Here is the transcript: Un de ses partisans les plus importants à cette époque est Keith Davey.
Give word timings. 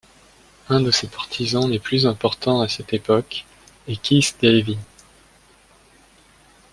Un 0.69 0.81
de 0.81 0.89
ses 0.89 1.05
partisans 1.07 1.69
les 1.69 1.77
plus 1.77 2.07
importants 2.07 2.61
à 2.61 2.67
cette 2.67 2.91
époque 2.91 3.45
est 3.87 4.01
Keith 4.01 4.35
Davey. 4.41 4.79